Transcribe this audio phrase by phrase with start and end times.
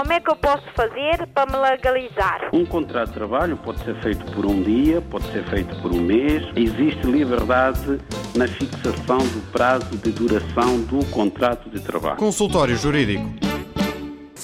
[0.00, 2.48] Como é que eu posso fazer para me legalizar?
[2.54, 6.00] Um contrato de trabalho pode ser feito por um dia, pode ser feito por um
[6.00, 6.42] mês.
[6.56, 8.00] Existe liberdade
[8.34, 12.16] na fixação do prazo de duração do contrato de trabalho.
[12.16, 13.30] Consultório Jurídico.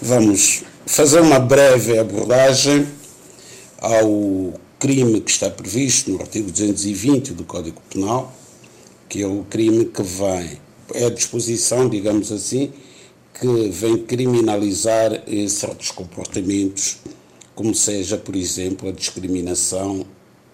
[0.03, 2.87] Vamos fazer uma breve abordagem
[3.81, 8.31] ao crime que está previsto no artigo 220 do Código Penal,
[9.09, 10.61] que é o crime que vem,
[10.93, 12.75] é a disposição, digamos assim,
[13.39, 16.99] que vem criminalizar certos comportamentos,
[17.55, 20.07] como seja, por exemplo, a discriminação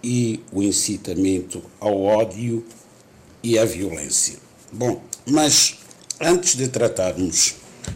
[0.03, 2.65] e o incitamento ao ódio
[3.43, 4.37] e à violência.
[4.73, 5.79] Bom, mas
[6.21, 7.55] antes de tratarmos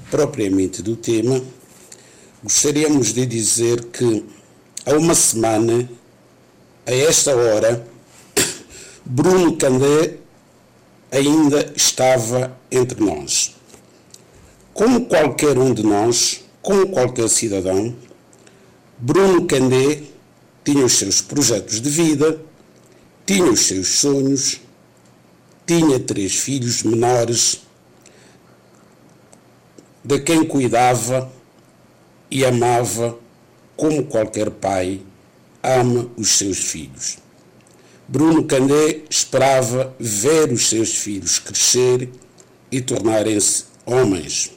[0.09, 1.43] propriamente do tema,
[2.43, 4.25] gostaríamos de dizer que
[4.85, 5.91] há uma semana,
[6.87, 7.85] a esta hora,
[9.05, 10.19] Bruno Candé
[11.11, 13.56] ainda estava entre nós.
[14.77, 17.97] Como qualquer um de nós, como qualquer cidadão,
[18.99, 20.03] Bruno Candé
[20.63, 22.39] tinha os seus projetos de vida,
[23.25, 24.61] tinha os seus sonhos,
[25.67, 27.63] tinha três filhos menores,
[30.05, 31.33] de quem cuidava
[32.31, 33.19] e amava
[33.79, 35.01] como qualquer pai
[35.63, 37.17] ama os seus filhos.
[38.07, 42.11] Bruno Candé esperava ver os seus filhos crescer
[42.71, 44.56] e tornarem-se homens.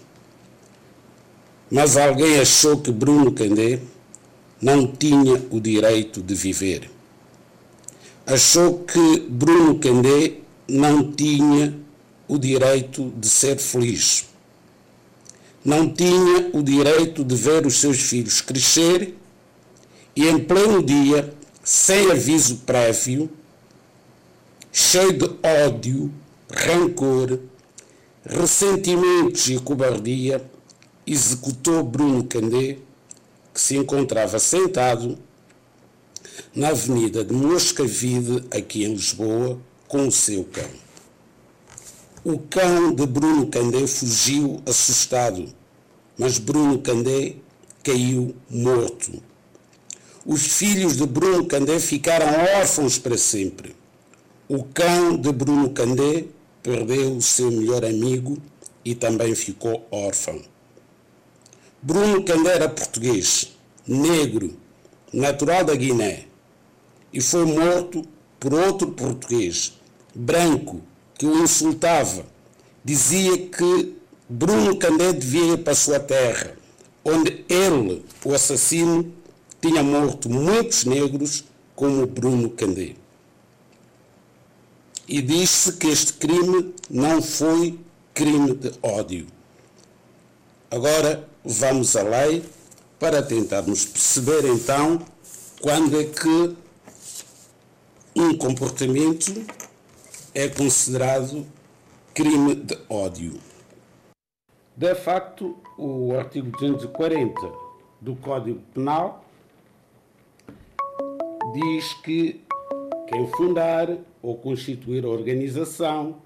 [1.70, 3.80] Mas alguém achou que Bruno Candé
[4.62, 6.89] não tinha o direito de viver.
[8.26, 11.76] Achou que Bruno Candé não tinha
[12.28, 14.28] o direito de ser feliz.
[15.64, 19.16] Não tinha o direito de ver os seus filhos crescer
[20.16, 21.33] e, em pleno dia,
[21.64, 23.30] sem aviso prévio,
[24.72, 26.11] cheio de ódio,
[26.52, 27.39] rancor,
[28.26, 30.44] ressentimentos e cobardia,
[31.12, 32.78] executou Bruno Candé,
[33.54, 35.18] que se encontrava sentado
[36.56, 40.70] na avenida de Moscavide, aqui em Lisboa, com o seu cão.
[42.23, 45.48] O cão de Bruno Candé fugiu assustado,
[46.17, 47.36] mas Bruno Candé
[47.83, 49.22] caiu morto.
[50.26, 52.28] Os filhos de Bruno Candé ficaram
[52.60, 53.76] órfãos para sempre.
[54.48, 56.26] O cão de Bruno Candé
[56.62, 58.38] perdeu o seu melhor amigo
[58.86, 60.42] e também ficou órfão.
[61.82, 63.54] Bruno Candé português,
[63.88, 64.54] negro,
[65.14, 66.26] natural da Guiné,
[67.14, 68.04] e foi morto
[68.38, 69.80] por outro português,
[70.14, 70.82] branco,
[71.18, 72.26] que o insultava.
[72.84, 73.95] Dizia que
[74.28, 76.54] Bruno Candé devia ir para sua terra,
[77.04, 79.14] onde ele, o assassino,
[79.62, 81.45] tinha morto muitos negros
[81.76, 82.95] como Bruno Candé.
[85.08, 87.80] E disse que este crime não foi
[88.14, 89.28] crime de ódio.
[90.70, 92.44] Agora vamos à lei
[93.00, 95.00] para tentarmos perceber então
[95.61, 96.55] quando é que
[98.16, 99.45] um comportamento
[100.33, 101.45] é considerado
[102.14, 103.39] crime de ódio.
[104.76, 107.33] De facto, o artigo 240
[108.02, 109.23] do Código Penal
[111.54, 112.42] diz que
[113.08, 116.21] quem fundar ou constituir organização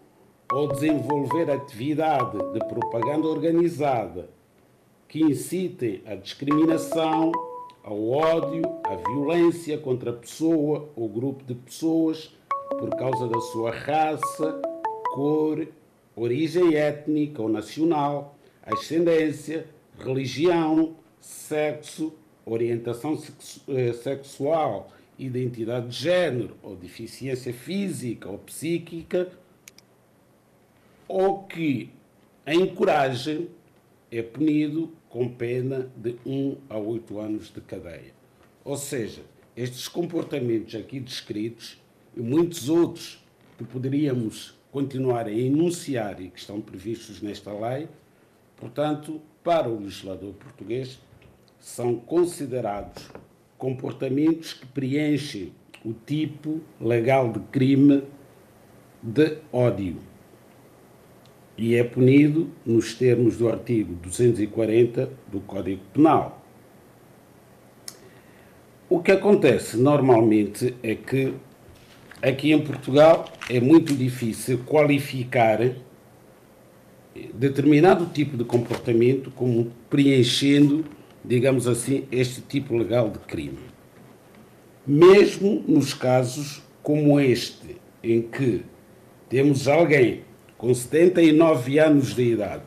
[0.52, 4.30] ou desenvolver atividade de propaganda organizada
[5.14, 7.32] que incitem à discriminação,
[7.84, 12.36] ao ódio, à violência contra a pessoa ou grupo de pessoas
[12.68, 14.60] por causa da sua raça,
[15.14, 15.68] cor,
[16.16, 18.36] origem étnica ou nacional,
[18.66, 19.68] ascendência,
[20.00, 22.12] religião, sexo,
[22.44, 23.16] orientação
[24.02, 29.32] sexual, identidade de género ou deficiência física ou psíquica,
[31.08, 31.92] ou que
[32.48, 33.48] encorajem,
[34.18, 38.14] é punido com pena de 1 a 8 anos de cadeia.
[38.64, 39.24] Ou seja,
[39.58, 41.82] estes comportamentos aqui descritos
[42.16, 43.26] e muitos outros
[43.58, 47.88] que poderíamos continuar a enunciar e que estão previstos nesta lei,
[48.56, 51.00] portanto, para o legislador português,
[51.60, 53.10] são considerados
[53.58, 55.52] comportamentos que preenchem
[55.84, 58.04] o tipo legal de crime
[59.02, 60.13] de ódio
[61.58, 66.44] e é punido nos termos do artigo 240 do Código Penal.
[68.90, 71.34] O que acontece normalmente é que
[72.22, 75.60] aqui em Portugal é muito difícil qualificar
[77.34, 80.86] determinado tipo de comportamento como preenchendo,
[81.24, 83.60] digamos assim, este tipo legal de crime.
[84.86, 88.64] Mesmo nos casos como este, em que
[89.30, 90.22] temos alguém
[90.64, 92.64] com 79 anos de idade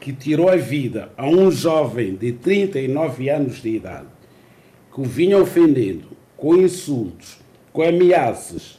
[0.00, 4.06] que tirou a vida a um jovem de 39 anos de idade,
[4.94, 6.06] que o vinha ofendendo
[6.36, 7.40] com insultos,
[7.72, 8.78] com ameaças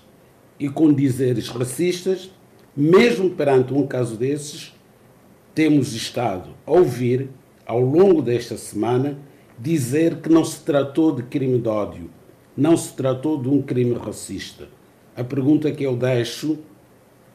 [0.58, 2.32] e com dizeres racistas,
[2.74, 4.74] mesmo perante um caso desses,
[5.54, 7.28] temos estado a ouvir,
[7.66, 9.20] ao longo desta semana,
[9.60, 12.10] dizer que não se tratou de crime de ódio,
[12.56, 14.70] não se tratou de um crime racista.
[15.18, 16.60] A pergunta que eu deixo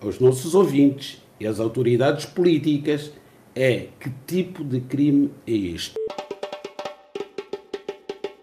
[0.02, 3.12] aos nossos ouvintes e às autoridades políticas
[3.54, 5.94] é que tipo de crime é este?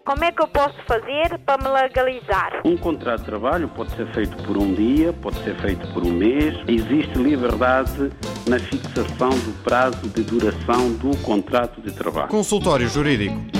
[0.04, 2.60] Como é que eu posso fazer para me legalizar?
[2.64, 6.12] Um contrato de trabalho pode ser feito por um dia, pode ser feito por um
[6.12, 6.54] mês.
[6.68, 8.12] Existe liberdade
[8.46, 12.28] na fixação do prazo de duração do contrato de trabalho.
[12.28, 13.55] Consultório Jurídico